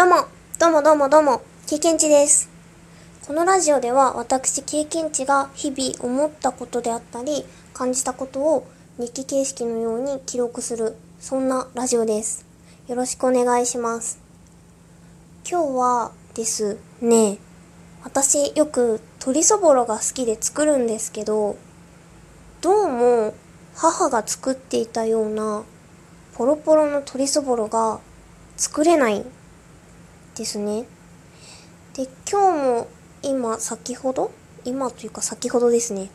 [0.00, 0.24] どうも、
[0.58, 2.48] どうもどうもどうも、経験値です。
[3.26, 7.44] このラジオでは私経験値が日々思ったことであったり、
[7.74, 8.66] 感じたことを
[8.96, 12.46] 日記形式のように記録する、そんなラジオです。
[12.88, 14.18] よろしくお願いします。
[15.46, 17.36] 今日はですね、
[18.02, 21.58] 私よく鶏そぼろが好きで作るんですけど、
[22.62, 23.34] どうも
[23.74, 25.62] 母が作っていたような
[26.36, 28.00] ポロポロの鶏そぼろが
[28.56, 29.26] 作れない
[30.36, 30.86] ですね。
[31.94, 32.88] で、今日も
[33.22, 34.30] 今先ほど
[34.64, 36.10] 今というか先ほどですね。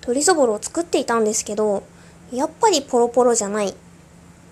[0.00, 1.84] 鶏そぼろを作っていたんですけど、
[2.32, 3.74] やっぱりポロポロじゃない。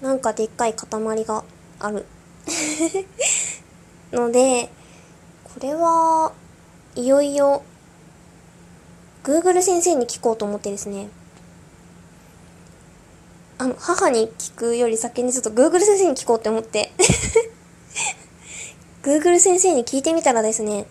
[0.00, 1.44] なんかでっかい塊が
[1.78, 2.06] ある。
[4.12, 4.70] ので、
[5.44, 6.32] これは
[6.94, 7.62] いよいよ
[9.22, 11.08] Google 先生に聞こうと思ってですね。
[13.58, 16.92] あの、母に聞くより先にちょっと Google 先生に聞こうって思って。
[19.02, 20.86] Google 先生に聞いてみたらですね、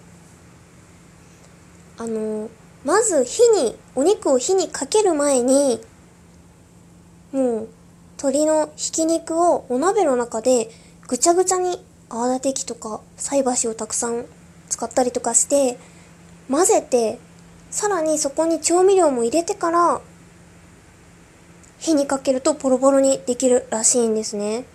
[1.97, 2.49] あの、
[2.83, 5.79] まず火に、お肉を火にかける前に、
[7.31, 7.67] もう、
[8.17, 10.71] 鶏のひき肉をお鍋の中で
[11.07, 14.25] ぐちゃぐちゃに泡立て器とか菜箸をたくさん
[14.67, 15.77] 使ったりとかして、
[16.49, 17.19] 混ぜて、
[17.69, 20.01] さらにそこに調味料も入れてから、
[21.77, 24.65] 火にかけるとポロポロにできるらしいんですね。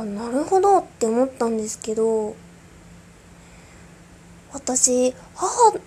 [0.00, 2.34] あ、なるほどって思ったんですけど、
[4.52, 5.80] 私、母が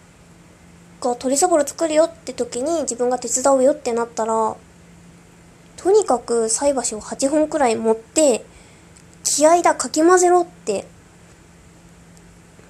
[1.02, 4.56] 鶏そぼろ作るよって時に自分が手伝うよってなったら、
[5.76, 8.46] とにかく菜箸を8本くらい持って、
[9.24, 10.86] 気合だ、かき混ぜろって、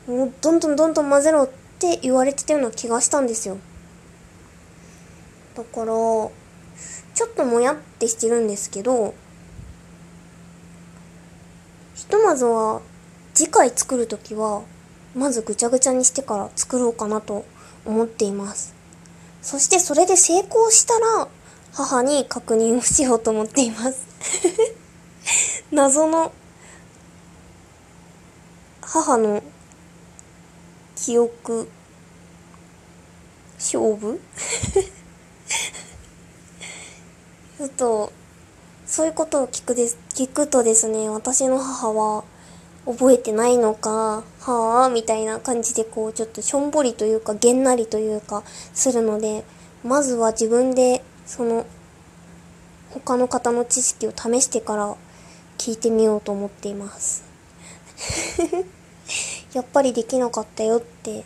[0.07, 3.57] もうどんどんどんどん混ぜろって言われてたような気がしたんですよ。
[5.55, 6.31] だから、ちょ
[7.25, 9.13] っともやってしてるんですけど、
[12.07, 12.81] ひとまずは
[13.33, 14.63] 次回作るときは、
[15.13, 17.43] まずぐちゃぐちゃにしてから作ろうかなと
[17.85, 18.73] 思っています。
[19.41, 21.27] そしてそれで成功したら、
[21.73, 24.07] 母に確認をしようと思っています。
[25.69, 26.31] 謎の、
[28.79, 29.43] 母の
[30.95, 31.67] 記憶、
[33.57, 34.21] 勝負？
[37.57, 38.13] ちょっと、
[38.85, 42.23] そういうことを聞くです、聞くとですね、私の母は、
[42.87, 48.41] 覚えてないのか、はあ、みたいな感じでこう、ちょっとしょんぼりというか、げんなりというか、
[48.73, 49.43] するので、
[49.83, 51.67] まずは自分で、その、
[52.89, 54.95] 他の方の知識を試してから
[55.59, 57.23] 聞いてみようと思っています。
[59.53, 61.25] やっぱりできなかったよって、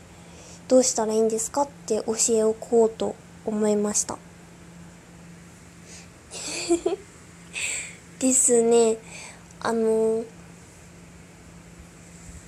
[0.67, 3.15] どうしたらいいんですかって教えをこうと
[3.45, 4.17] 思いました。
[8.21, 8.97] ですね。
[9.61, 10.23] あの、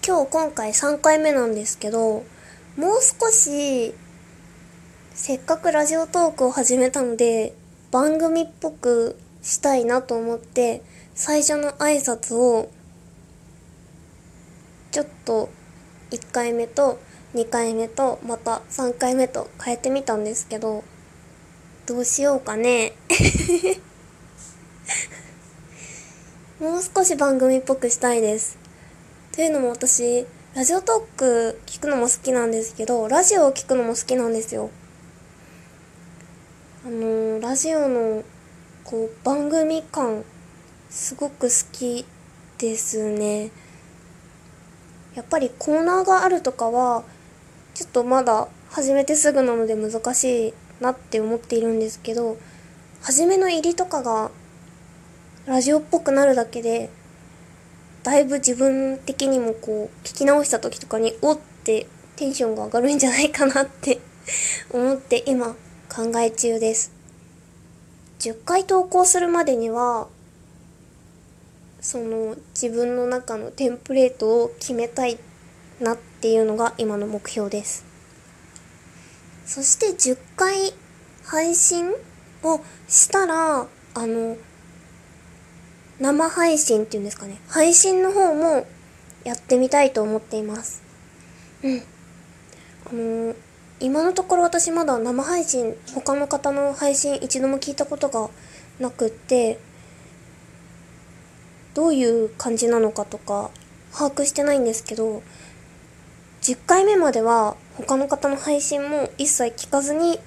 [0.06, 2.24] 今日今回3回目なんですけど、
[2.78, 3.96] もう少し、
[5.16, 7.56] せっかくラジオトークを始めたので、
[7.90, 10.84] 番組っぽくしたいなと思って、
[11.16, 12.70] 最初の挨拶を、
[14.92, 15.50] ちょっと
[16.12, 17.00] 1回目と
[17.34, 20.84] 2回目とまた3回目と変えてみたんですけど、
[21.88, 22.94] どうしようかね。
[26.60, 28.60] もう少し番組っぽくしたいです。
[29.32, 34.70] というのも私、ラジオトーク聞くのも好きなんですけど、ラジオを聞くのも好きなんですよ。
[36.86, 38.24] あのー、ラジオの、
[38.84, 40.24] こう、番組感、
[40.92, 42.06] すごく好き
[42.60, 43.50] ですね。
[45.16, 47.04] やっぱりコーナーがあるとかは、
[47.74, 52.38] ちょっとまだ始めてすぐなので難しいなって思っているんですけど、
[53.02, 54.30] 初めの入りとかが、
[55.46, 56.90] ラジオっぽくなるだけで、
[58.04, 64.00] だいぶ自分的にもこう、聞き直した時とかに、おってテンションが上がるんじゃないかなって
[64.72, 65.58] 思って今
[65.94, 66.94] 考え中です。
[68.20, 70.08] 10回投稿するまでには、
[71.82, 75.20] その自分の中のテンプレートを決めたい
[75.82, 77.84] なっていうのが今の目標です。
[79.46, 80.74] そして10回
[81.26, 81.94] 配信
[82.44, 84.38] をしたら、あの、
[86.00, 87.40] 生配信っていうんですかね。
[87.48, 88.66] 配信の方も
[89.24, 90.82] やってみたいと思っています。
[91.64, 91.82] うん。
[92.86, 93.36] あのー、
[93.80, 98.30] 今のところ私まだ生配信、他の方の配信一度も聞いたことが
[98.80, 99.60] なくって、
[101.74, 103.50] どういう感じなのかとか
[103.94, 105.24] 把握してないんですけど、
[106.42, 110.20] 10回目までは他の方の配信も一切聞かずに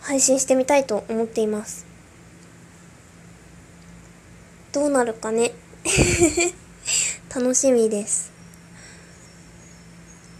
[0.00, 1.89] 配信してみたいと思っています。
[4.72, 5.52] どうなるかね。
[7.34, 8.30] 楽しみです。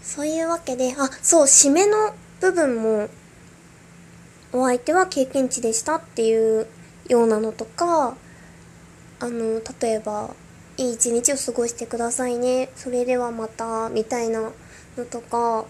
[0.01, 3.09] そういうわけであそう締めの部分も
[4.51, 6.67] お相手は経験値でしたっていう
[7.07, 8.15] ようなのとか
[9.19, 10.31] あの例えば
[10.75, 12.69] 「いい一日を過ごしてくださいね。
[12.75, 14.51] それではまた」みたいな
[14.97, 15.65] のとか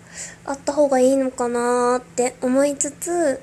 [0.45, 3.41] あった方がいいのかなって思いつつ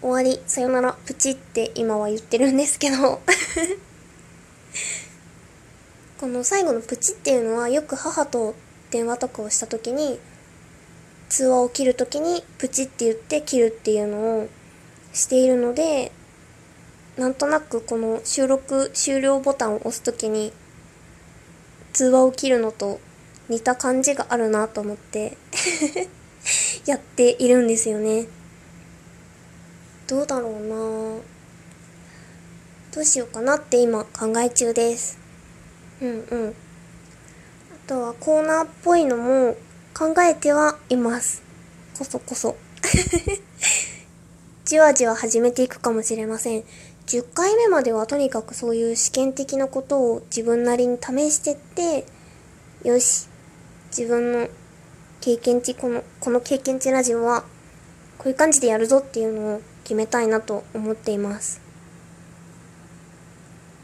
[0.00, 3.20] 終わりさよならプチって今は言ってるんですけど。
[6.20, 8.54] この最後のプチっていうのはよく母と
[8.90, 10.20] 電話とかをした時に
[11.28, 14.48] 通話を切る時にプチって言って切るっていうのを
[15.12, 16.12] しているので
[17.16, 20.52] なんとなくこの収録終了ボタンを押す時に
[21.92, 23.00] 通話を切るのと
[23.48, 25.36] 似た感じがあるなと思って
[26.86, 28.26] やっているんですよね。
[30.06, 31.20] どうだろうな
[32.92, 35.16] どうしようかなって今考え中です。
[36.02, 36.48] うんうん。
[36.48, 39.56] あとはコーナーっぽいのも
[39.94, 41.42] 考えてはいます。
[41.96, 42.56] こそこそ。
[44.64, 46.64] じわじわ始めていくかもしれません。
[47.06, 52.04] 10回目まではとにかくそういう試験的なことを自分なりに試してって
[52.82, 53.28] よし。
[53.96, 54.48] 自分の
[55.20, 57.44] 経験値このこの経験値ラジオは
[58.18, 61.69] こういう感じでやるぞっていうのを決めたいなと思っています。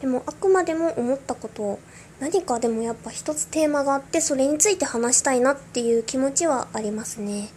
[0.01, 1.79] でもあくまでも思ったこと
[2.21, 7.49] 何かでもやっぱ一つテーマがあってそれについて話したいなっていう気持ちはありますね。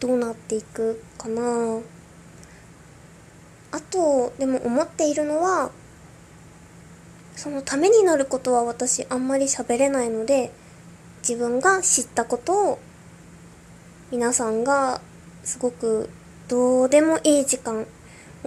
[0.00, 1.80] どうなっていくかな。
[3.70, 5.70] あとでも思っているのは
[7.36, 10.52] そのためになることは私あんまり喋れないので
[11.26, 12.78] 自分が知ったことを
[14.10, 15.00] 皆さんが
[15.42, 16.10] すごく
[16.48, 17.86] どうでもいい時間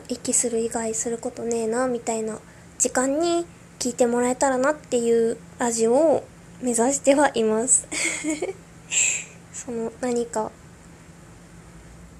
[0.09, 2.39] 息する以外することねえなみたいな
[2.79, 3.45] 時間に
[3.79, 6.27] 聞いてもらえたらなっていうラジオを
[6.61, 7.87] 目指してはいます。
[9.53, 10.51] その何か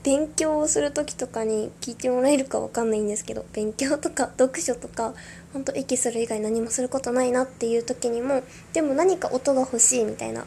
[0.04, 5.16] 勉強をする時とかに聞いてもらえるかわかんないんですけど勉強とか読書とか
[5.51, 8.44] ほんと息する以外何もすることないなっていう時にも
[8.74, 10.45] でも何か音が欲しいみたいな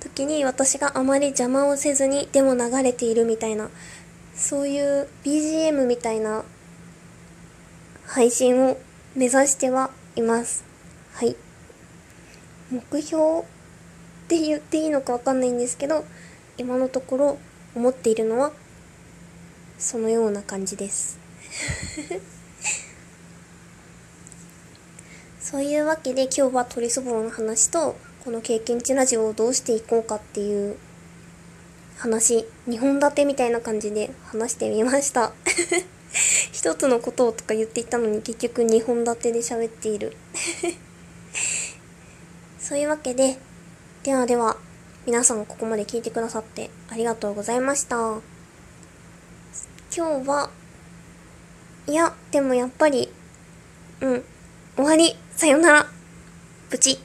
[0.00, 3.70] 時に私があまり邪魔をせずにでも流れているみたいな
[4.38, 6.44] そういう BGM みたいな
[8.06, 8.78] 配信を
[9.16, 10.64] 目指してはいます。
[11.14, 11.34] はい。
[12.70, 13.44] 目標っ
[14.28, 16.04] て言っていいのかわかんないんですけど
[16.56, 17.38] 今のところ
[17.74, 18.52] 思っているのは
[19.78, 21.18] そのような感じです。
[25.40, 30.76] そういうわけで今日は鳥そぼろの話とこの経験値ラジオをどうしていこうかっていう
[31.98, 35.32] 話2本立てみたいな感じで話してみました。
[36.52, 40.16] 一つのことをとか言っていたのに結局2本立てで喋っている。
[42.60, 43.38] そういうわけで
[44.04, 44.56] ではでは
[45.06, 47.96] 皆さんここまで聞いてくださってありがとうございました。
[49.96, 50.50] 今日は
[51.86, 53.12] いやでもやっぱり
[54.00, 54.24] うん
[54.76, 55.16] 終わり。
[55.34, 55.86] さよなら。
[56.70, 56.98] プチ